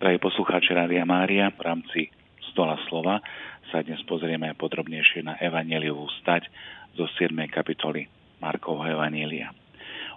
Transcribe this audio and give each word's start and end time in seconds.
Drahí 0.00 0.16
poslucháči 0.16 0.72
Rádia 0.72 1.04
Mária, 1.04 1.52
v 1.52 1.60
rámci 1.60 2.08
stola 2.48 2.80
slova 2.88 3.20
sa 3.68 3.84
dnes 3.84 4.00
pozrieme 4.08 4.56
podrobnejšie 4.56 5.20
na 5.20 5.36
Evangeliovú 5.36 6.08
stať 6.24 6.48
zo 6.96 7.04
7. 7.20 7.36
kapitoly 7.52 8.08
Markovho 8.40 8.80
Evanielia. 8.88 9.52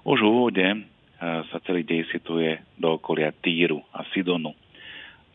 Už 0.08 0.24
v 0.24 0.30
úvode 0.32 0.64
e, 0.64 0.78
sa 1.20 1.58
celý 1.68 1.84
dej 1.84 2.08
situuje 2.16 2.64
do 2.80 2.96
okolia 2.96 3.36
Týru 3.36 3.84
a 3.92 4.08
Sidonu. 4.16 4.56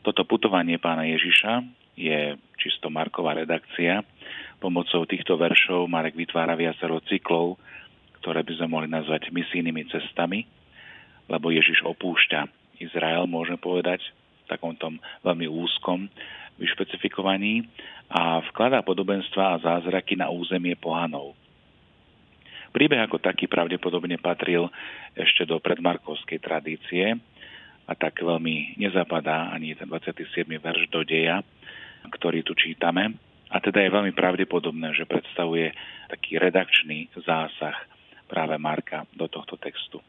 Toto 0.00 0.24
putovanie 0.24 0.80
pána 0.80 1.04
Ježiša 1.04 1.68
je 2.00 2.40
čisto 2.56 2.88
Marková 2.88 3.36
redakcia. 3.36 4.00
Pomocou 4.64 5.04
týchto 5.04 5.36
veršov 5.36 5.92
Marek 5.92 6.16
vytvára 6.16 6.56
viacero 6.56 7.04
cyklov, 7.04 7.60
ktoré 8.24 8.40
by 8.48 8.52
sme 8.56 8.72
mohli 8.72 8.88
nazvať 8.88 9.28
misijnými 9.28 9.92
cestami, 9.92 10.48
lebo 11.28 11.52
Ježiš 11.52 11.84
opúšťa 11.84 12.48
Izrael, 12.80 13.28
môžeme 13.28 13.60
povedať, 13.60 14.00
takom 14.48 14.72
tom 14.74 14.96
veľmi 15.22 15.46
úzkom 15.46 16.08
vyšpecifikovaní 16.58 17.68
a 18.10 18.40
vkladá 18.50 18.82
podobenstva 18.82 19.54
a 19.54 19.62
zázraky 19.62 20.18
na 20.18 20.32
územie 20.32 20.74
pohanov. 20.74 21.36
Príbeh 22.72 23.00
ako 23.00 23.20
taký 23.22 23.48
pravdepodobne 23.48 24.20
patril 24.20 24.68
ešte 25.16 25.48
do 25.48 25.56
predmarkovskej 25.60 26.38
tradície 26.40 27.16
a 27.88 27.92
tak 27.96 28.20
veľmi 28.20 28.76
nezapadá 28.76 29.48
ani 29.48 29.72
ten 29.72 29.88
27. 29.88 30.44
verš 30.60 30.92
do 30.92 31.00
deja, 31.00 31.40
ktorý 32.12 32.44
tu 32.44 32.52
čítame. 32.52 33.16
A 33.48 33.64
teda 33.64 33.80
je 33.80 33.94
veľmi 33.96 34.12
pravdepodobné, 34.12 34.92
že 34.92 35.08
predstavuje 35.08 35.72
taký 36.12 36.36
redakčný 36.36 37.08
zásah 37.16 37.76
práve 38.28 38.60
Marka 38.60 39.08
do 39.16 39.24
tohto 39.24 39.56
textu. 39.56 40.04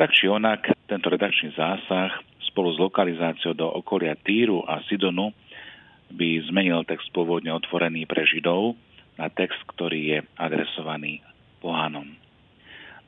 Tak 0.00 0.08
či 0.16 0.24
onak, 0.24 0.72
tento 0.88 1.12
redakčný 1.12 1.52
zásah 1.52 2.10
spolu 2.48 2.72
s 2.72 2.80
lokalizáciou 2.80 3.52
do 3.52 3.68
okolia 3.68 4.16
Týru 4.16 4.64
a 4.64 4.80
Sidonu 4.88 5.36
by 6.12 6.48
zmenil 6.48 6.84
text 6.88 7.08
pôvodne 7.12 7.52
otvorený 7.52 8.08
pre 8.08 8.24
Židov 8.24 8.76
na 9.20 9.28
text, 9.28 9.60
ktorý 9.68 10.00
je 10.16 10.18
adresovaný 10.36 11.20
pohanom. 11.60 12.08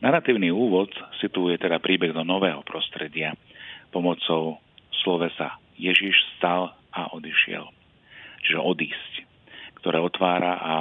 Naratívny 0.04 0.52
úvod 0.52 0.92
situuje 1.20 1.56
teda 1.56 1.80
príbeh 1.80 2.12
do 2.12 2.24
nového 2.24 2.60
prostredia 2.64 3.32
pomocou 3.88 4.60
slovesa 5.04 5.56
Ježiš 5.80 6.14
stal 6.36 6.76
a 6.92 7.08
odišiel. 7.16 7.64
Čiže 8.44 8.60
odísť, 8.60 9.12
ktoré 9.80 10.00
otvára 10.04 10.52
a 10.60 10.74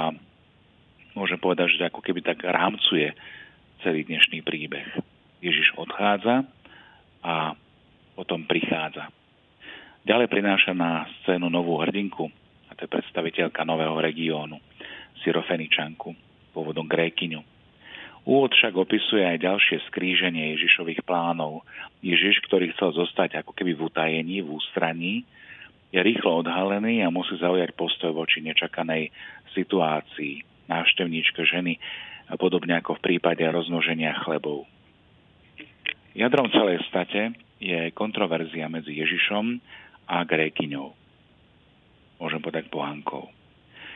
môžem 1.16 1.40
povedať, 1.40 1.80
že 1.80 1.88
ako 1.88 2.04
keby 2.04 2.20
tak 2.20 2.44
rámcuje 2.44 3.16
celý 3.80 4.04
dnešný 4.04 4.44
príbeh. 4.44 5.13
Ježiš 5.44 5.76
odchádza 5.76 6.48
a 7.20 7.52
potom 8.16 8.48
prichádza. 8.48 9.12
Ďalej 10.08 10.32
prináša 10.32 10.72
na 10.72 11.04
scénu 11.24 11.52
novú 11.52 11.76
hrdinku, 11.84 12.32
a 12.68 12.72
to 12.80 12.88
je 12.88 12.94
predstaviteľka 12.96 13.68
nového 13.68 14.00
regiónu, 14.00 14.60
Syrofeničanku, 15.24 16.16
pôvodom 16.56 16.88
Grékyňu. 16.88 17.44
Úvod 18.24 18.56
však 18.56 18.72
opisuje 18.80 19.24
aj 19.28 19.44
ďalšie 19.44 19.78
skríženie 19.92 20.56
Ježišových 20.56 21.04
plánov. 21.04 21.68
Ježiš, 22.00 22.40
ktorý 22.48 22.72
chcel 22.72 22.96
zostať 22.96 23.44
ako 23.44 23.52
keby 23.52 23.76
v 23.76 23.84
utajení, 23.92 24.40
v 24.40 24.56
ústraní, 24.56 25.28
je 25.92 26.00
rýchlo 26.00 26.40
odhalený 26.40 27.04
a 27.04 27.12
musí 27.12 27.36
zaujať 27.36 27.76
postoj 27.76 28.16
voči 28.16 28.40
nečakanej 28.40 29.12
situácii 29.52 30.68
návštevníčke 30.72 31.44
ženy, 31.44 31.78
podobne 32.40 32.80
ako 32.80 32.96
v 32.98 33.04
prípade 33.12 33.44
rozmnoženia 33.44 34.16
chlebov. 34.24 34.66
Jadrom 36.14 36.46
celej 36.54 36.86
state 36.86 37.34
je 37.58 37.90
kontroverzia 37.98 38.70
medzi 38.70 38.94
Ježišom 38.94 39.58
a 40.06 40.22
Grékyňou. 40.22 40.94
Môžem 42.22 42.38
povedať 42.38 42.70
pohankou. 42.70 43.34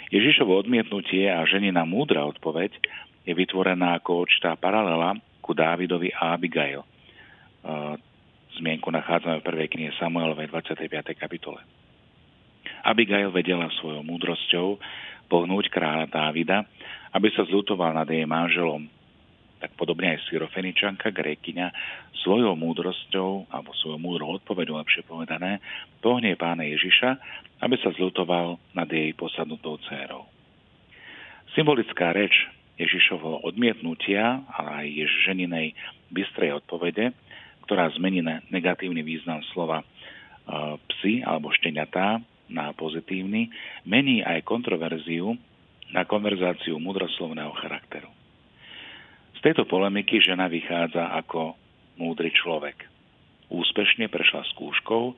Ježišovo 0.10 0.58
odmietnutie 0.58 1.30
a 1.30 1.46
ženina 1.46 1.86
múdra 1.86 2.26
odpoveď 2.26 2.74
je 3.22 3.34
vytvorená 3.38 4.02
ako 4.02 4.26
určitá 4.26 4.58
paralela 4.58 5.14
ku 5.46 5.54
Dávidovi 5.54 6.10
a 6.18 6.34
Abigail. 6.34 6.82
Zmienku 8.58 8.90
nachádzame 8.90 9.38
v 9.44 9.48
prvej 9.54 9.68
knihe 9.70 9.92
Samuelovej 10.02 10.50
25. 10.50 10.90
kapitole. 11.14 11.62
Abigail 12.82 13.30
vedela 13.30 13.70
svojou 13.78 14.02
múdrosťou 14.02 14.82
pohnúť 15.30 15.70
kráľa 15.70 16.10
Dávida, 16.10 16.66
aby 17.14 17.30
sa 17.36 17.46
zlutoval 17.46 17.94
nad 17.94 18.10
jej 18.10 18.26
manželom 18.26 18.90
tak 19.58 19.74
podobne 19.74 20.14
aj 20.14 20.30
Syrofeničanka, 20.30 21.10
Grékyňa, 21.10 21.74
svojou 22.22 22.54
múdrosťou, 22.58 23.50
alebo 23.50 23.74
svojou 23.78 24.00
múdrou 24.02 24.38
odpovedou, 24.38 24.78
lepšie 24.78 25.06
povedané, 25.06 25.62
pohnie 26.02 26.38
pána 26.38 26.66
Ježiša, 26.66 27.10
aby 27.66 27.76
sa 27.82 27.94
zlutoval 27.98 28.62
nad 28.78 28.90
jej 28.90 29.14
posadnutou 29.18 29.82
dcérou. 29.86 30.30
Symbolická 31.58 32.14
reč 32.14 32.34
Ježišovho 32.78 33.42
odmietnutia, 33.42 34.46
ale 34.54 34.70
aj 34.86 34.88
Jež 34.94 35.12
ženinej 35.26 35.74
bystrej 36.14 36.62
odpovede, 36.62 37.14
ktorá 37.66 37.90
zmení 37.98 38.22
negatívny 38.54 39.02
význam 39.02 39.42
slova 39.52 39.82
e, 39.82 39.86
psi 40.78 41.26
alebo 41.26 41.50
šteniatá 41.52 42.22
na 42.48 42.72
pozitívny, 42.72 43.52
mení 43.84 44.24
aj 44.24 44.46
kontroverziu 44.48 45.36
na 45.92 46.08
konverzáciu 46.08 46.80
mudroslovného 46.80 47.52
charakteru. 47.60 48.17
Z 49.38 49.46
tejto 49.46 49.70
polemiky 49.70 50.18
žena 50.18 50.50
vychádza 50.50 51.14
ako 51.14 51.54
múdry 52.02 52.34
človek. 52.34 52.90
Úspešne 53.54 54.10
prešla 54.10 54.42
skúškou 54.58 55.14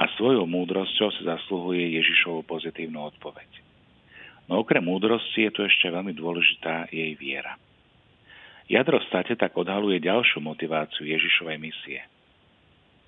a 0.00 0.02
svojou 0.16 0.48
múdrosťou 0.48 1.12
si 1.12 1.22
zasluhuje 1.28 2.00
Ježišovu 2.00 2.48
pozitívnu 2.48 2.96
odpoveď. 3.12 3.50
No 4.48 4.64
okrem 4.64 4.80
múdrosti 4.80 5.44
je 5.44 5.52
tu 5.52 5.60
ešte 5.68 5.92
veľmi 5.92 6.16
dôležitá 6.16 6.88
jej 6.88 7.12
viera. 7.20 7.60
Jadro 8.72 9.04
state 9.04 9.36
tak 9.36 9.52
odhaluje 9.52 10.00
ďalšiu 10.00 10.40
motiváciu 10.40 11.04
Ježišovej 11.04 11.60
misie. 11.60 12.00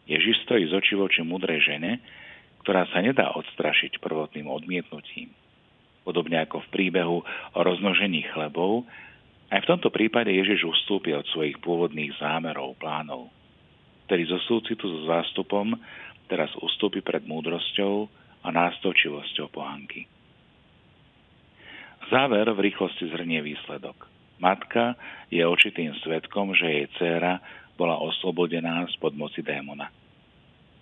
Ježiš 0.05 0.45
stojí 0.45 0.69
z 0.69 0.77
oči 0.77 0.93
voči 0.93 1.25
múdrej 1.25 1.65
žene, 1.65 2.05
ktorá 2.61 2.85
sa 2.93 3.01
nedá 3.01 3.33
odstrašiť 3.33 3.97
prvotným 4.05 4.45
odmietnutím. 4.45 5.33
Podobne 6.05 6.45
ako 6.45 6.65
v 6.65 6.73
príbehu 6.73 7.25
o 7.57 7.61
roznožení 7.65 8.29
chlebov, 8.29 8.85
aj 9.51 9.67
v 9.67 9.69
tomto 9.69 9.91
prípade 9.91 10.31
Ježiš 10.31 10.63
ustúpil 10.63 11.19
od 11.19 11.27
svojich 11.35 11.59
pôvodných 11.59 12.15
zámerov, 12.23 12.79
plánov, 12.79 13.35
ktorý 14.07 14.23
zo 14.31 14.39
súcitu 14.47 14.87
so 14.87 15.11
zástupom 15.11 15.75
teraz 16.31 16.55
ustúpi 16.63 17.03
pred 17.03 17.27
múdrosťou 17.27 18.07
a 18.47 18.49
nástočivosťou 18.55 19.51
pohanky. 19.51 20.07
Záver 22.07 22.47
v 22.55 22.71
rýchlosti 22.71 23.11
zhrnie 23.11 23.43
výsledok. 23.43 24.07
Matka 24.39 24.97
je 25.29 25.43
očitým 25.43 25.93
svetkom, 26.01 26.55
že 26.57 26.67
jej 26.67 26.87
dcéra 26.97 27.43
bola 27.75 27.99
oslobodená 28.01 28.87
spod 28.95 29.13
moci 29.19 29.43
démona. 29.45 29.91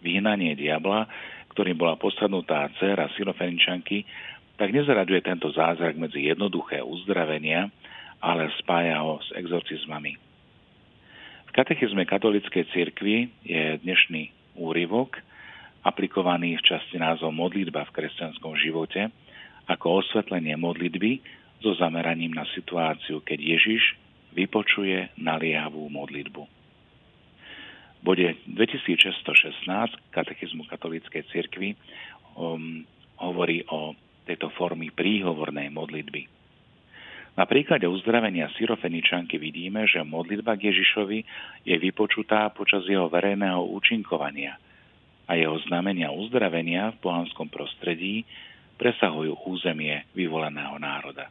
Vyhnanie 0.04 0.54
diabla, 0.54 1.10
ktorým 1.56 1.74
bola 1.74 1.98
posadnutá 1.98 2.70
dcéra 2.78 3.10
Sirofeničanky, 3.18 4.06
tak 4.54 4.70
nezaraďuje 4.70 5.20
tento 5.26 5.50
zázrak 5.50 5.98
medzi 5.98 6.30
jednoduché 6.30 6.78
uzdravenia, 6.82 7.66
ale 8.18 8.50
spája 8.58 9.02
ho 9.02 9.22
s 9.22 9.30
exorcizmami. 9.38 10.18
V 11.48 11.50
katechizme 11.54 12.04
katolíckej 12.04 12.68
cirkvi 12.74 13.30
je 13.46 13.78
dnešný 13.82 14.30
úryvok 14.58 15.18
aplikovaný 15.86 16.58
v 16.58 16.66
časti 16.66 16.98
názov 16.98 17.30
modlitba 17.32 17.86
v 17.88 17.94
kresťanskom 17.94 18.58
živote 18.58 19.08
ako 19.68 20.02
osvetlenie 20.04 20.56
modlitby 20.56 21.20
so 21.60 21.74
zameraním 21.76 22.34
na 22.34 22.46
situáciu, 22.54 23.20
keď 23.22 23.38
Ježiš 23.58 23.82
vypočuje 24.32 25.12
naliehavú 25.18 25.88
modlitbu. 25.90 26.42
V 27.98 28.00
bode 28.06 28.38
2616 28.46 29.66
katechizmu 30.14 30.70
katolíckej 30.70 31.26
cirkvi 31.34 31.74
um, 32.38 32.86
hovorí 33.18 33.66
o 33.66 33.98
tejto 34.22 34.54
formy 34.54 34.94
príhovornej 34.94 35.72
modlitby. 35.74 36.37
Na 37.38 37.46
príklade 37.46 37.86
uzdravenia 37.86 38.50
syrofeničanky 38.58 39.38
vidíme, 39.38 39.86
že 39.86 40.02
modlitba 40.02 40.58
k 40.58 40.74
Ježišovi 40.74 41.18
je 41.62 41.76
vypočutá 41.78 42.50
počas 42.50 42.82
jeho 42.90 43.06
verejného 43.06 43.62
účinkovania 43.78 44.58
a 45.30 45.38
jeho 45.38 45.54
znamenia 45.70 46.10
uzdravenia 46.10 46.98
v 46.98 46.98
pohanskom 46.98 47.46
prostredí 47.46 48.26
presahujú 48.74 49.38
územie 49.46 50.02
vyvoleného 50.18 50.82
národa. 50.82 51.30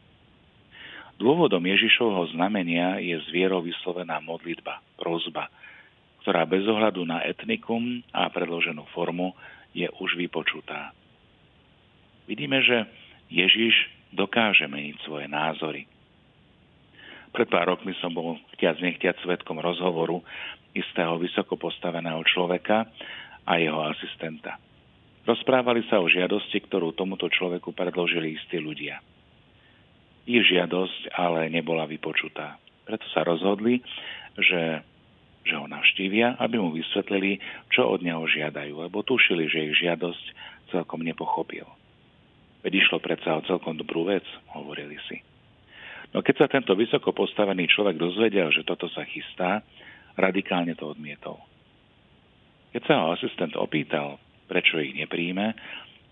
Dôvodom 1.20 1.60
Ježišovho 1.60 2.32
znamenia 2.32 3.04
je 3.04 3.20
zvierou 3.28 3.60
vyslovená 3.60 4.16
modlitba, 4.24 4.80
prozba, 4.96 5.52
ktorá 6.24 6.48
bez 6.48 6.64
ohľadu 6.64 7.04
na 7.04 7.20
etnikum 7.20 8.00
a 8.16 8.32
predloženú 8.32 8.80
formu 8.96 9.36
je 9.76 9.84
už 10.00 10.16
vypočutá. 10.16 10.88
Vidíme, 12.24 12.64
že 12.64 12.88
Ježiš 13.28 13.92
dokáže 14.16 14.64
meniť 14.64 14.96
svoje 15.04 15.28
názory– 15.28 15.84
pred 17.32 17.48
pár 17.48 17.70
rokmi 17.70 17.94
som 17.98 18.12
bol 18.12 18.36
chtiac 18.56 18.80
nechtiac 18.80 19.16
svetkom 19.22 19.60
rozhovoru 19.60 20.24
istého 20.76 21.16
vysoko 21.16 21.56
postaveného 21.56 22.20
človeka 22.28 22.88
a 23.48 23.52
jeho 23.56 23.80
asistenta. 23.88 24.60
Rozprávali 25.28 25.84
sa 25.92 26.00
o 26.00 26.08
žiadosti, 26.08 26.64
ktorú 26.64 26.96
tomuto 26.96 27.28
človeku 27.28 27.76
predložili 27.76 28.40
istí 28.40 28.56
ľudia. 28.56 29.00
Ich 30.28 30.44
žiadosť 30.48 31.12
ale 31.16 31.52
nebola 31.52 31.84
vypočutá. 31.84 32.56
Preto 32.88 33.04
sa 33.12 33.24
rozhodli, 33.24 33.84
že, 34.36 34.80
že 35.44 35.54
ho 35.56 35.68
navštívia, 35.68 36.40
aby 36.40 36.56
mu 36.56 36.72
vysvetlili, 36.72 37.40
čo 37.68 37.88
od 37.88 38.00
neho 38.00 38.24
žiadajú, 38.24 38.88
lebo 38.88 39.04
tušili, 39.04 39.48
že 39.52 39.68
ich 39.68 39.74
žiadosť 39.84 40.24
celkom 40.72 41.04
nepochopil. 41.04 41.68
Veď 42.64 42.84
išlo 42.84 43.00
predsa 43.00 43.36
o 43.36 43.44
celkom 43.44 43.76
dobrú 43.76 44.08
vec, 44.08 44.24
hovorili 44.56 44.96
si. 45.08 45.27
No 46.12 46.24
keď 46.24 46.34
sa 46.40 46.48
tento 46.48 46.72
vysoko 46.72 47.12
postavený 47.12 47.68
človek 47.68 48.00
dozvedel, 48.00 48.48
že 48.48 48.64
toto 48.64 48.88
sa 48.88 49.04
chystá, 49.04 49.60
radikálne 50.16 50.72
to 50.72 50.88
odmietol. 50.88 51.38
Keď 52.72 52.82
sa 52.84 52.94
ho 53.04 53.12
asistent 53.12 53.54
opýtal, 53.56 54.20
prečo 54.48 54.80
ich 54.80 54.96
nepríjme, 54.96 55.52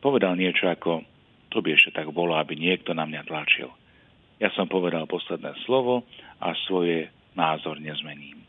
povedal 0.04 0.36
niečo 0.36 0.68
ako, 0.68 1.04
to 1.48 1.64
by 1.64 1.72
ešte 1.72 1.96
tak 1.96 2.08
bolo, 2.12 2.36
aby 2.36 2.54
niekto 2.56 2.92
na 2.92 3.08
mňa 3.08 3.22
tlačil. 3.24 3.72
Ja 4.36 4.52
som 4.52 4.68
povedal 4.68 5.08
posledné 5.08 5.56
slovo 5.64 6.04
a 6.36 6.52
svoje 6.68 7.08
názor 7.32 7.80
nezmením. 7.80 8.44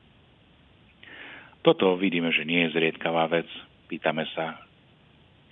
Toto 1.63 1.95
vidíme, 1.99 2.31
že 2.31 2.47
nie 2.47 2.67
je 2.67 2.75
zriedkavá 2.75 3.27
vec. 3.27 3.47
Pýtame 3.87 4.27
sa, 4.35 4.59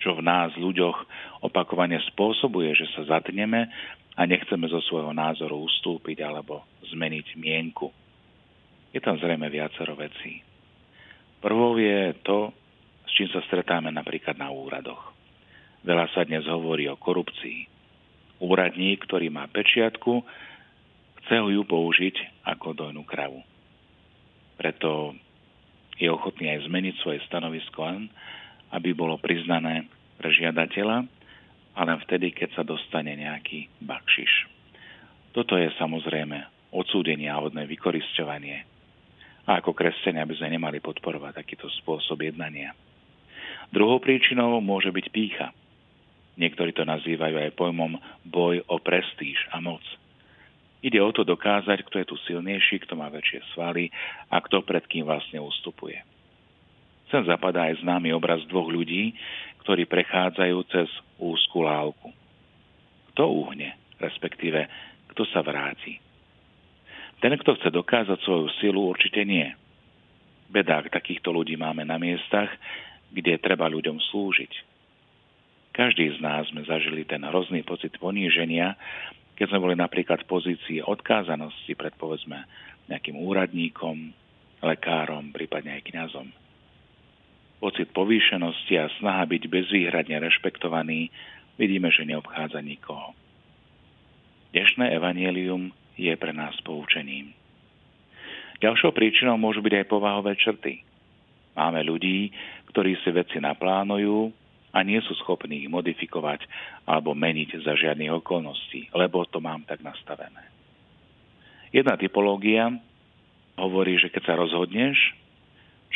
čo 0.00 0.16
v 0.16 0.24
nás, 0.24 0.52
ľuďoch, 0.56 0.96
opakovane 1.44 2.00
spôsobuje, 2.12 2.72
že 2.76 2.88
sa 2.96 3.16
zatneme 3.16 3.68
a 4.16 4.24
nechceme 4.24 4.64
zo 4.72 4.80
svojho 4.80 5.12
názoru 5.12 5.60
ustúpiť 5.60 6.24
alebo 6.24 6.64
zmeniť 6.88 7.36
mienku. 7.36 7.92
Je 8.96 9.00
tam 9.04 9.20
zrejme 9.20 9.44
viacero 9.52 9.92
vecí. 9.92 10.40
Prvou 11.44 11.76
je 11.76 12.16
to, 12.24 12.48
s 13.04 13.10
čím 13.12 13.28
sa 13.28 13.44
stretáme 13.44 13.92
napríklad 13.92 14.40
na 14.40 14.48
úradoch. 14.48 15.12
Veľa 15.84 16.08
sa 16.16 16.24
dnes 16.24 16.48
hovorí 16.48 16.88
o 16.88 16.96
korupcii. 16.96 17.68
Úradník, 18.40 19.04
ktorý 19.04 19.28
má 19.28 19.44
pečiatku, 19.52 20.24
chce 21.22 21.36
ju 21.36 21.62
použiť 21.68 22.44
ako 22.48 22.72
dojnú 22.72 23.04
kravu. 23.04 23.44
Preto 24.56 25.12
je 26.00 26.08
ochotný 26.08 26.56
aj 26.56 26.64
zmeniť 26.68 26.94
svoje 27.04 27.20
stanovisko, 27.28 28.08
aby 28.72 28.90
bolo 28.96 29.20
priznané 29.20 29.88
pre 30.16 30.32
žiadateľa, 30.32 31.04
ale 31.76 32.00
vtedy, 32.08 32.32
keď 32.32 32.56
sa 32.56 32.62
dostane 32.64 33.12
nejaký 33.12 33.68
bakšiš. 33.84 34.48
Toto 35.36 35.60
je 35.60 35.68
samozrejme 35.76 36.72
odsúdenie 36.72 37.28
a 37.28 37.36
hodné 37.44 37.68
vykorisťovanie. 37.68 38.64
A 39.46 39.60
ako 39.60 39.76
kresťania 39.76 40.24
by 40.24 40.34
sme 40.40 40.56
nemali 40.56 40.80
podporovať 40.80 41.44
takýto 41.44 41.68
spôsob 41.84 42.24
jednania. 42.24 42.72
Druhou 43.70 44.00
príčinou 44.00 44.58
môže 44.64 44.88
byť 44.88 45.06
pícha. 45.12 45.52
Niektorí 46.40 46.72
to 46.72 46.88
nazývajú 46.88 47.36
aj 47.36 47.56
pojmom 47.56 48.00
boj 48.24 48.64
o 48.66 48.76
prestíž 48.80 49.36
a 49.52 49.60
moc. 49.60 49.84
Ide 50.84 51.00
o 51.00 51.10
to 51.12 51.24
dokázať, 51.24 51.84
kto 51.88 51.96
je 52.00 52.06
tu 52.06 52.16
silnejší, 52.28 52.84
kto 52.84 52.96
má 52.96 53.08
väčšie 53.08 53.40
svaly 53.56 53.88
a 54.28 54.40
kto 54.40 54.64
pred 54.64 54.84
kým 54.84 55.08
vlastne 55.08 55.40
ustupuje. 55.40 55.98
Sem 57.08 57.22
zapadá 57.22 57.70
aj 57.70 57.86
známy 57.86 58.10
obraz 58.12 58.42
dvoch 58.50 58.66
ľudí, 58.66 59.14
ktorí 59.66 59.90
prechádzajú 59.90 60.58
cez 60.70 60.86
úzkú 61.18 61.66
lávku. 61.66 62.14
Kto 63.10 63.50
uhne, 63.50 63.74
respektíve 63.98 64.70
kto 65.10 65.26
sa 65.34 65.42
vráti. 65.42 65.98
Ten, 67.18 67.34
kto 67.34 67.58
chce 67.58 67.74
dokázať 67.74 68.22
svoju 68.22 68.46
silu, 68.62 68.86
určite 68.86 69.26
nie. 69.26 69.50
Bedák 70.54 70.94
takýchto 70.94 71.34
ľudí 71.34 71.58
máme 71.58 71.82
na 71.82 71.98
miestach, 71.98 72.46
kde 73.10 73.42
treba 73.42 73.66
ľuďom 73.66 73.98
slúžiť. 73.98 74.52
Každý 75.74 76.14
z 76.14 76.22
nás 76.22 76.46
sme 76.54 76.62
zažili 76.62 77.02
ten 77.02 77.26
hrozný 77.26 77.66
pocit 77.66 77.90
poníženia, 77.98 78.78
keď 79.34 79.50
sme 79.50 79.66
boli 79.66 79.74
napríklad 79.74 80.22
v 80.22 80.30
pozícii 80.30 80.78
odkázanosti 80.78 81.74
pred 81.74 81.90
povedzme 81.98 82.38
nejakým 82.86 83.18
úradníkom, 83.18 84.14
lekárom, 84.62 85.34
prípadne 85.34 85.74
aj 85.74 85.90
kňazom 85.90 86.45
pocit 87.58 87.88
povýšenosti 87.92 88.74
a 88.76 88.92
snaha 89.00 89.24
byť 89.24 89.42
bezvýhradne 89.48 90.16
rešpektovaný, 90.20 91.08
vidíme, 91.56 91.88
že 91.88 92.04
neobchádza 92.04 92.60
nikoho. 92.60 93.16
Dnešné 94.52 94.92
evanielium 94.96 95.72
je 95.96 96.12
pre 96.16 96.32
nás 96.32 96.56
poučením. 96.64 97.32
Ďalšou 98.60 98.92
príčinou 98.96 99.36
môžu 99.36 99.60
byť 99.60 99.84
aj 99.84 99.86
povahové 99.88 100.32
črty. 100.36 100.80
Máme 101.56 101.84
ľudí, 101.84 102.32
ktorí 102.72 102.96
si 103.00 103.12
veci 103.12 103.40
naplánujú 103.40 104.32
a 104.72 104.78
nie 104.84 105.00
sú 105.04 105.16
schopní 105.20 105.64
ich 105.64 105.72
modifikovať 105.72 106.44
alebo 106.84 107.16
meniť 107.16 107.64
za 107.64 107.72
žiadnych 107.76 108.12
okolností, 108.20 108.92
lebo 108.92 109.24
to 109.28 109.40
mám 109.40 109.64
tak 109.64 109.80
nastavené. 109.80 110.52
Jedna 111.72 111.96
typológia 111.96 112.72
hovorí, 113.56 113.96
že 113.96 114.12
keď 114.12 114.22
sa 114.24 114.34
rozhodneš, 114.36 114.96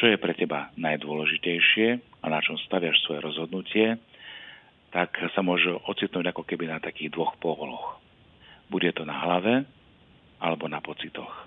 čo 0.00 0.08
je 0.08 0.16
pre 0.16 0.32
teba 0.32 0.72
najdôležitejšie 0.80 1.88
a 2.24 2.26
na 2.32 2.40
čom 2.40 2.56
staviaš 2.64 2.96
svoje 3.04 3.20
rozhodnutie, 3.20 4.00
tak 4.96 5.12
sa 5.36 5.44
môže 5.44 5.68
ocitnúť 5.92 6.32
ako 6.32 6.42
keby 6.48 6.72
na 6.72 6.80
takých 6.80 7.12
dvoch 7.12 7.36
poholoch. 7.36 8.00
Bude 8.72 8.88
to 8.96 9.04
na 9.04 9.20
hlave 9.20 9.68
alebo 10.40 10.72
na 10.72 10.80
pocitoch. 10.80 11.44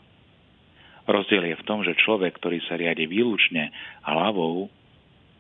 Rozdiel 1.10 1.50
je 1.50 1.60
v 1.60 1.68
tom, 1.68 1.82
že 1.82 1.98
človek, 1.98 2.38
ktorý 2.38 2.62
sa 2.70 2.78
riadi 2.78 3.10
výlučne 3.10 3.74
hlavou, 4.06 4.70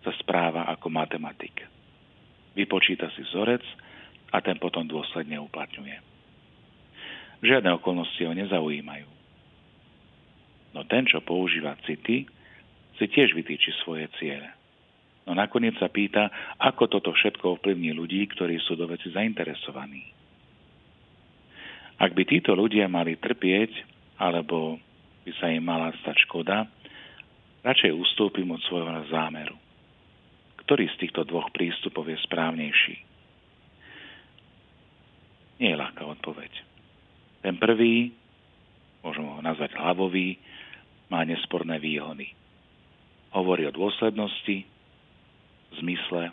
sa 0.02 0.12
správa 0.20 0.68
ako 0.74 0.90
matematik. 0.90 1.64
Vypočíta 2.58 3.14
si 3.14 3.24
vzorec 3.30 3.64
a 4.34 4.42
ten 4.42 4.58
potom 4.58 4.90
dôsledne 4.90 5.38
uplatňuje. 5.38 5.98
Žiadne 7.46 7.78
okolnosti 7.78 8.20
ho 8.26 8.34
nezaujímajú. 8.34 9.08
No 10.74 10.82
ten, 10.90 11.06
čo 11.06 11.22
používa 11.22 11.78
city, 11.86 12.26
si 12.98 13.06
tiež 13.10 13.34
vytýči 13.34 13.74
svoje 13.82 14.10
ciele. 14.22 14.50
No 15.24 15.32
nakoniec 15.32 15.80
sa 15.80 15.88
pýta, 15.88 16.28
ako 16.60 16.92
toto 16.92 17.16
všetko 17.16 17.60
ovplyvní 17.60 17.96
ľudí, 17.96 18.28
ktorí 18.28 18.60
sú 18.60 18.76
do 18.76 18.86
veci 18.92 19.08
zainteresovaní. 19.08 20.04
Ak 21.96 22.12
by 22.12 22.24
títo 22.28 22.52
ľudia 22.52 22.92
mali 22.92 23.16
trpieť, 23.16 23.72
alebo 24.20 24.76
by 25.24 25.32
sa 25.40 25.48
im 25.48 25.64
mala 25.64 25.96
stať 26.04 26.28
škoda, 26.28 26.68
radšej 27.64 27.96
ustúpim 27.96 28.52
od 28.52 28.60
svojho 28.68 29.08
zámeru. 29.08 29.56
Ktorý 30.68 30.92
z 30.92 31.08
týchto 31.08 31.24
dvoch 31.24 31.48
prístupov 31.56 32.12
je 32.12 32.20
správnejší? 32.28 32.98
Nie 35.64 35.76
je 35.76 35.80
ľahká 35.80 36.04
odpoveď. 36.04 36.52
Ten 37.40 37.56
prvý, 37.56 38.12
môžeme 39.00 39.40
ho 39.40 39.40
nazvať 39.40 39.80
hlavový, 39.80 40.36
má 41.08 41.24
nesporné 41.24 41.80
výhody 41.80 42.36
hovorí 43.34 43.66
o 43.66 43.76
dôslednosti, 43.76 44.66
zmysle 45.82 46.30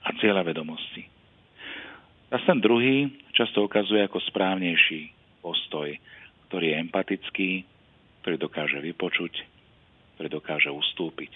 a 0.00 0.08
cieľa 0.18 0.48
vedomosti. 0.48 1.04
A 2.32 2.40
ten 2.40 2.62
druhý 2.62 3.10
často 3.36 3.60
ukazuje 3.60 4.00
ako 4.06 4.22
správnejší 4.32 5.12
postoj, 5.44 5.92
ktorý 6.48 6.72
je 6.72 6.80
empatický, 6.80 7.50
ktorý 8.22 8.36
dokáže 8.40 8.78
vypočuť, 8.80 9.34
ktorý 10.16 10.28
dokáže 10.30 10.70
ustúpiť. 10.72 11.32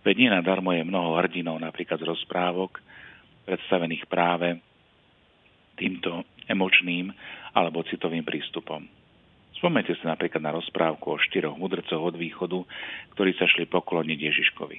Veď 0.00 0.14
nie 0.16 0.30
nadarmo 0.32 0.72
je 0.72 0.80
mnoho 0.80 1.20
hrdinov 1.20 1.60
napríklad 1.60 2.00
z 2.00 2.08
rozprávok, 2.08 2.80
predstavených 3.44 4.08
práve 4.08 4.56
týmto 5.76 6.24
emočným 6.48 7.12
alebo 7.52 7.84
citovým 7.84 8.24
prístupom. 8.24 8.99
Spomente 9.60 9.92
si 9.92 10.08
napríklad 10.08 10.40
na 10.40 10.56
rozprávku 10.56 11.12
o 11.12 11.20
štyroch 11.20 11.52
mudrcoch 11.52 12.00
od 12.00 12.16
východu, 12.16 12.64
ktorí 13.12 13.36
sa 13.36 13.44
šli 13.44 13.68
pokloniť 13.68 14.16
Ježiškovi. 14.16 14.78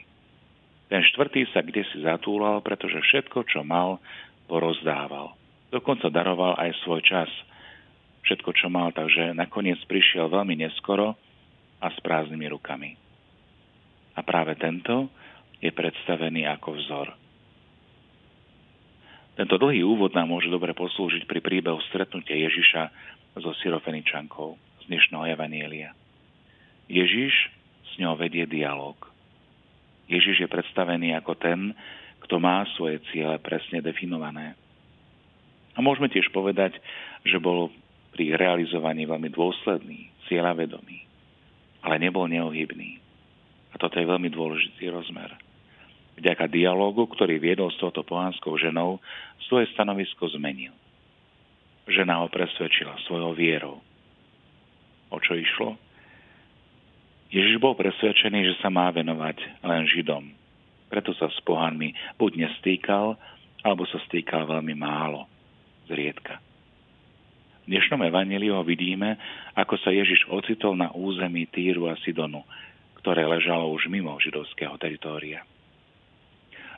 Ten 0.90 1.06
štvrtý 1.06 1.46
sa 1.54 1.62
kde 1.62 1.86
si 1.86 2.02
zatúlal, 2.02 2.66
pretože 2.66 2.98
všetko, 2.98 3.46
čo 3.46 3.62
mal, 3.62 4.02
porozdával. 4.50 5.38
Dokonca 5.70 6.10
daroval 6.10 6.58
aj 6.58 6.82
svoj 6.82 7.06
čas. 7.06 7.30
Všetko, 8.26 8.58
čo 8.58 8.74
mal, 8.74 8.90
takže 8.90 9.38
nakoniec 9.38 9.78
prišiel 9.86 10.34
veľmi 10.34 10.58
neskoro 10.58 11.14
a 11.78 11.88
s 11.94 11.98
prázdnymi 12.02 12.50
rukami. 12.50 12.98
A 14.18 14.26
práve 14.26 14.58
tento 14.58 15.14
je 15.62 15.70
predstavený 15.70 16.50
ako 16.58 16.70
vzor. 16.82 17.08
Tento 19.38 19.56
dlhý 19.62 19.86
úvod 19.86 20.18
nám 20.18 20.34
môže 20.34 20.50
dobre 20.50 20.74
poslúžiť 20.74 21.30
pri 21.30 21.38
príbehu 21.38 21.78
stretnutia 21.86 22.34
Ježiša 22.50 22.82
so 23.38 23.54
Syrofeničankou 23.62 24.58
z 24.58 24.71
dnešného 24.92 25.24
Evanielia. 25.40 25.96
Ježiš 26.92 27.32
s 27.88 27.94
ňou 27.96 28.20
vedie 28.20 28.44
dialog. 28.44 29.00
Ježiš 30.12 30.44
je 30.44 30.52
predstavený 30.52 31.16
ako 31.16 31.40
ten, 31.40 31.72
kto 32.28 32.44
má 32.44 32.68
svoje 32.76 33.00
ciele 33.08 33.40
presne 33.40 33.80
definované. 33.80 34.52
A 35.72 35.80
môžeme 35.80 36.12
tiež 36.12 36.28
povedať, 36.36 36.76
že 37.24 37.40
bol 37.40 37.72
pri 38.12 38.36
realizovaní 38.36 39.08
veľmi 39.08 39.32
dôsledný, 39.32 40.12
cieľavedomý, 40.28 41.08
ale 41.88 41.96
nebol 41.96 42.28
neohybný. 42.28 43.00
A 43.72 43.80
toto 43.80 43.96
je 43.96 44.04
veľmi 44.04 44.28
dôležitý 44.28 44.92
rozmer. 44.92 45.32
Vďaka 46.20 46.52
dialogu, 46.52 47.08
ktorý 47.08 47.40
viedol 47.40 47.72
s 47.72 47.80
touto 47.80 48.04
pohánskou 48.04 48.60
ženou, 48.60 49.00
svoje 49.48 49.72
stanovisko 49.72 50.28
zmenil. 50.36 50.76
Žena 51.88 52.20
ho 52.20 52.28
presvedčila 52.28 53.00
svojou 53.08 53.32
vierou. 53.32 53.80
O 55.12 55.20
čo 55.20 55.36
išlo? 55.36 55.75
Ježiš 57.32 57.60
bol 57.60 57.75
presvedčený, 57.75 58.44
že 58.48 58.56
sa 58.60 58.72
má 58.72 58.91
venovať 58.91 59.63
len 59.63 59.84
Židom. 59.88 60.32
Preto 60.91 61.15
sa 61.15 61.32
s 61.32 61.39
pohanmi 61.48 61.96
buď 62.20 62.48
nestýkal, 62.48 63.15
alebo 63.63 63.88
sa 63.88 64.00
stýkal 64.08 64.48
veľmi 64.48 64.75
málo, 64.75 65.27
zriedka. 65.88 66.39
V 67.63 67.72
dnešnom 67.72 68.03
evaníliu 68.03 68.58
vidíme, 68.68 69.15
ako 69.56 69.80
sa 69.80 69.96
Ježiš 69.96 70.27
ocitol 70.27 70.75
na 70.75 70.91
území 70.91 71.48
Týru 71.48 71.88
a 71.88 71.96
Sidonu, 72.03 72.44
ktoré 73.00 73.24
ležalo 73.24 73.72
už 73.72 73.88
mimo 73.88 74.12
židovského 74.20 74.75
teritória. 74.82 75.46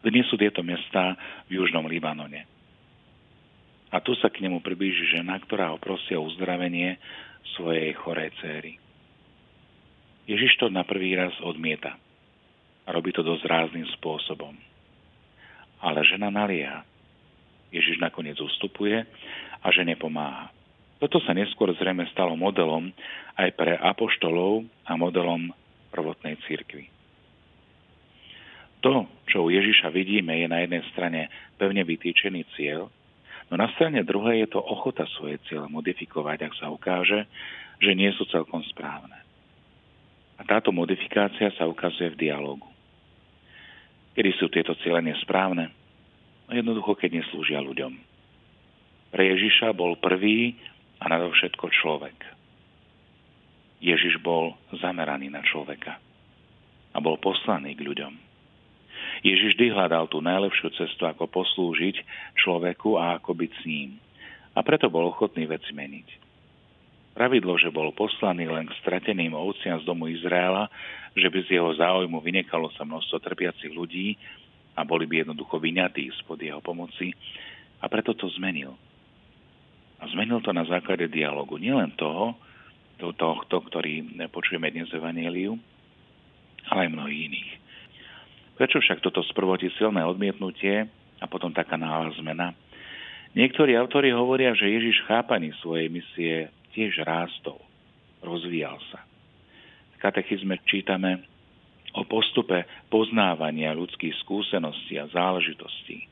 Dnes 0.03 0.27
sú 0.27 0.35
tieto 0.35 0.59
mestá 0.61 1.15
v 1.47 1.63
južnom 1.63 1.87
Libanone. 1.87 2.43
A 3.89 4.03
tu 4.03 4.11
sa 4.19 4.27
k 4.27 4.43
nemu 4.43 4.59
priblíži 4.59 5.17
žena, 5.17 5.39
ktorá 5.39 5.71
ho 5.71 5.79
prosia 5.79 6.19
o 6.19 6.27
uzdravenie 6.27 6.99
svojej 7.55 7.91
chorej 7.99 8.31
céry. 8.39 8.79
Ježiš 10.23 10.55
to 10.55 10.71
na 10.71 10.87
prvý 10.87 11.19
raz 11.19 11.35
odmieta. 11.43 11.99
A 12.83 12.89
robí 12.91 13.11
to 13.11 13.23
dosť 13.23 13.43
rázným 13.47 13.87
spôsobom. 13.99 14.55
Ale 15.83 15.99
žena 16.07 16.31
nalieha. 16.31 16.87
Ježiš 17.71 17.99
nakoniec 17.99 18.39
ustupuje 18.39 19.03
a 19.59 19.67
žene 19.71 19.99
pomáha. 19.99 20.51
Toto 21.03 21.19
sa 21.19 21.35
neskôr 21.35 21.75
zrejme 21.75 22.07
stalo 22.15 22.39
modelom 22.39 22.87
aj 23.35 23.49
pre 23.59 23.75
apoštolov 23.75 24.63
a 24.87 24.95
modelom 24.95 25.51
prvotnej 25.91 26.39
cirkvi. 26.47 26.87
To, 28.83 29.07
čo 29.27 29.47
u 29.47 29.49
Ježiša 29.51 29.91
vidíme, 29.91 30.43
je 30.43 30.47
na 30.47 30.63
jednej 30.63 30.83
strane 30.91 31.31
pevne 31.55 31.83
vytýčený 31.87 32.47
cieľ, 32.55 32.91
no 33.53 33.61
na 33.61 33.69
strane 33.77 34.01
druhej 34.01 34.49
je 34.49 34.57
to 34.57 34.65
ochota 34.65 35.05
svoje 35.13 35.37
cieľ 35.45 35.69
modifikovať, 35.69 36.49
ak 36.49 36.53
sa 36.57 36.73
ukáže, 36.73 37.29
že 37.77 37.93
nie 37.93 38.09
sú 38.17 38.25
celkom 38.33 38.65
správne. 38.73 39.13
A 40.41 40.41
táto 40.41 40.73
modifikácia 40.73 41.53
sa 41.53 41.69
ukazuje 41.69 42.17
v 42.17 42.25
dialogu. 42.25 42.65
Kedy 44.17 44.31
sú 44.41 44.49
tieto 44.49 44.73
ciele 44.81 45.05
nesprávne? 45.05 45.69
No 46.49 46.57
jednoducho, 46.57 46.97
keď 46.97 47.21
neslúžia 47.21 47.61
ľuďom. 47.61 47.93
Pre 49.13 49.21
Ježiša 49.21 49.69
bol 49.77 50.01
prvý 50.01 50.57
a 50.97 51.05
nadovšetko 51.13 51.69
človek. 51.69 52.17
Ježiš 53.85 54.17
bol 54.17 54.57
zameraný 54.81 55.29
na 55.29 55.45
človeka 55.45 56.01
a 56.89 56.97
bol 56.97 57.21
poslaný 57.21 57.77
k 57.77 57.85
ľuďom. 57.85 58.32
Ježiš 59.23 59.55
vždy 59.55 59.71
hľadal 59.71 60.11
tú 60.11 60.19
najlepšiu 60.19 60.75
cestu, 60.75 61.07
ako 61.07 61.31
poslúžiť 61.31 62.03
človeku 62.35 62.99
a 62.99 63.17
ako 63.17 63.31
byť 63.33 63.51
s 63.55 63.63
ním. 63.63 63.89
A 64.53 64.61
preto 64.61 64.91
bol 64.91 65.07
ochotný 65.07 65.47
veci 65.47 65.71
meniť. 65.71 66.21
Pravidlo, 67.15 67.55
že 67.55 67.71
bol 67.71 67.93
poslaný 67.95 68.51
len 68.51 68.67
k 68.67 68.77
strateným 68.83 69.31
ovciam 69.31 69.79
z 69.79 69.87
domu 69.87 70.09
Izraela, 70.11 70.67
že 71.13 71.29
by 71.29 71.39
z 71.45 71.61
jeho 71.61 71.71
záujmu 71.77 72.19
vynekalo 72.19 72.73
sa 72.73 72.83
množstvo 72.83 73.21
trpiacich 73.21 73.71
ľudí 73.71 74.17
a 74.73 74.81
boli 74.81 75.05
by 75.05 75.23
jednoducho 75.23 75.61
vyňatí 75.61 76.09
spod 76.25 76.41
jeho 76.41 76.57
pomoci, 76.57 77.13
a 77.83 77.91
preto 77.91 78.15
to 78.15 78.31
zmenil. 78.39 78.79
A 79.99 80.07
zmenil 80.07 80.39
to 80.39 80.55
na 80.55 80.63
základe 80.63 81.11
dialogu. 81.11 81.59
Nielen 81.59 81.91
toho, 81.99 82.39
tohto, 82.97 83.59
ktorý 83.67 84.23
počujeme 84.31 84.71
dnes 84.71 84.87
v 84.87 85.03
Evangeliu, 85.03 85.59
ale 86.71 86.87
aj 86.87 86.93
mnohých 86.95 87.21
iných. 87.27 87.51
Prečo 88.53 88.77
však 88.77 89.01
toto 89.01 89.25
sprvoti 89.25 89.73
silné 89.81 90.05
odmietnutie 90.05 90.85
a 91.17 91.25
potom 91.25 91.49
taká 91.49 91.73
náhla 91.73 92.13
zmena? 92.21 92.53
Niektorí 93.33 93.73
autori 93.73 94.13
hovoria, 94.13 94.53
že 94.53 94.69
Ježiš 94.69 95.09
chápaní 95.09 95.49
svojej 95.57 95.89
misie 95.89 96.53
tiež 96.77 97.01
rástol, 97.01 97.57
rozvíjal 98.21 98.77
sa. 98.93 99.01
V 99.97 100.05
katechizme 100.05 100.61
čítame 100.69 101.25
o 101.97 102.05
postupe 102.05 102.65
poznávania 102.93 103.73
ľudských 103.73 104.13
skúseností 104.21 105.01
a 105.01 105.09
záležitostí. 105.09 106.05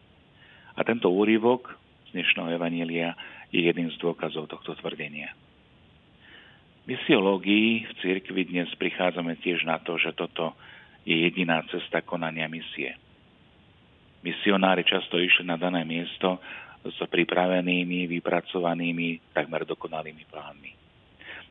A 0.77 0.81
tento 0.81 1.13
úryvok 1.13 1.77
z 2.09 2.17
dnešného 2.17 2.57
Evanília 2.57 3.13
je 3.53 3.69
jedným 3.69 3.93
z 3.93 3.97
dôkazov 4.01 4.49
tohto 4.49 4.73
tvrdenia. 4.81 5.29
Misiológii 6.89 7.85
v 7.85 7.91
cirkvi 8.01 8.49
dnes 8.49 8.69
prichádzame 8.81 9.37
tiež 9.45 9.61
na 9.69 9.77
to, 9.77 10.01
že 10.01 10.17
toto 10.17 10.57
je 11.05 11.15
jediná 11.17 11.65
cesta 11.69 12.05
konania 12.05 12.45
misie. 12.45 12.93
Misionári 14.21 14.85
často 14.85 15.17
išli 15.17 15.49
na 15.49 15.57
dané 15.57 15.81
miesto 15.81 16.37
s 16.85 16.97
pripravenými, 17.01 18.05
vypracovanými, 18.05 19.33
takmer 19.33 19.65
dokonalými 19.65 20.23
plánmi. 20.29 20.71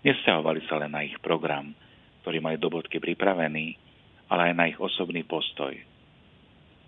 Nesťahovali 0.06 0.60
sa 0.70 0.78
len 0.78 0.90
na 0.94 1.02
ich 1.02 1.18
program, 1.18 1.74
ktorý 2.22 2.38
mali 2.38 2.56
do 2.62 2.70
bodky 2.70 3.02
pripravený, 3.02 3.74
ale 4.30 4.42
aj 4.50 4.54
na 4.54 4.64
ich 4.70 4.78
osobný 4.78 5.26
postoj. 5.26 5.74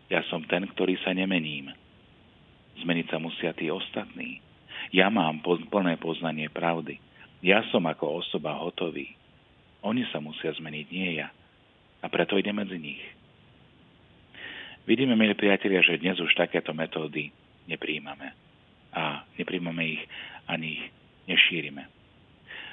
Ja 0.06 0.22
som 0.30 0.46
ten, 0.46 0.70
ktorý 0.70 1.02
sa 1.02 1.10
nemením. 1.10 1.74
Zmeniť 2.78 3.06
sa 3.10 3.18
musia 3.18 3.50
tí 3.50 3.66
ostatní. 3.66 4.38
Ja 4.94 5.10
mám 5.10 5.42
plné 5.42 5.98
poznanie 5.98 6.46
pravdy. 6.46 6.98
Ja 7.42 7.66
som 7.74 7.90
ako 7.90 8.22
osoba 8.22 8.54
hotový. 8.54 9.18
Oni 9.82 10.06
sa 10.14 10.22
musia 10.22 10.54
zmeniť, 10.54 10.86
nie 10.94 11.10
ja 11.18 11.34
a 12.02 12.06
preto 12.10 12.34
ide 12.34 12.50
medzi 12.50 12.76
nich. 12.76 13.02
Vidíme, 14.82 15.14
milí 15.14 15.38
priatelia, 15.38 15.78
že 15.78 16.02
dnes 16.02 16.18
už 16.18 16.34
takéto 16.34 16.74
metódy 16.74 17.30
nepríjmame 17.70 18.34
a 18.90 19.22
nepríjmame 19.38 19.94
ich 19.94 20.02
ani 20.50 20.74
ich 20.74 20.84
nešírime. 21.30 21.86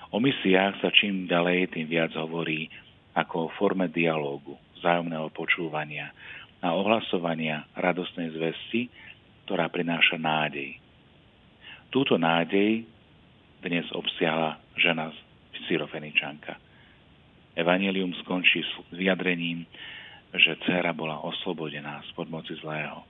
O 0.10 0.18
misiách 0.18 0.82
sa 0.82 0.90
čím 0.90 1.30
ďalej, 1.30 1.78
tým 1.78 1.86
viac 1.86 2.18
hovorí 2.18 2.66
ako 3.14 3.46
o 3.46 3.54
forme 3.62 3.94
dialógu, 3.94 4.58
vzájomného 4.82 5.30
počúvania 5.30 6.10
a 6.66 6.74
ohlasovania 6.74 7.70
radostnej 7.78 8.34
zvesti, 8.34 8.90
ktorá 9.46 9.70
prináša 9.70 10.18
nádej. 10.18 10.82
Túto 11.94 12.18
nádej 12.18 12.90
dnes 13.62 13.86
obsiahla 13.94 14.58
žena 14.82 15.14
Syrofeničanka– 15.70 16.58
Evangelium 17.58 18.14
skončí 18.22 18.62
s 18.62 18.72
vyjadrením, 18.94 19.66
že 20.34 20.58
dcera 20.62 20.94
bola 20.94 21.22
oslobodená 21.26 22.06
z 22.06 22.10
podmoci 22.14 22.54
zlého. 22.62 23.02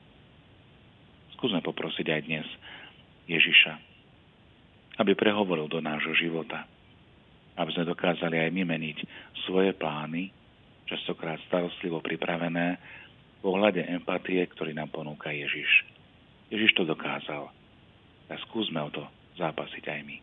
Skúsme 1.36 1.60
poprosiť 1.60 2.08
aj 2.08 2.22
dnes 2.24 2.48
Ježiša, 3.28 3.74
aby 5.00 5.16
prehovoril 5.16 5.68
do 5.68 5.84
nášho 5.84 6.16
života, 6.16 6.64
aby 7.60 7.72
sme 7.76 7.92
dokázali 7.92 8.40
aj 8.40 8.50
my 8.56 8.64
meniť 8.64 8.98
svoje 9.48 9.76
plány, 9.76 10.32
častokrát 10.88 11.40
starostlivo 11.48 12.00
pripravené, 12.00 12.80
v 13.40 13.44
ohľade 13.48 13.88
empatie, 13.88 14.44
ktorý 14.52 14.76
nám 14.76 14.92
ponúka 14.92 15.32
Ježiš. 15.32 15.88
Ježiš 16.52 16.76
to 16.76 16.84
dokázal. 16.84 17.48
A 18.30 18.36
skúsme 18.46 18.84
o 18.84 18.92
to 18.92 19.04
zápasiť 19.40 19.84
aj 19.88 20.02
my. 20.04 20.18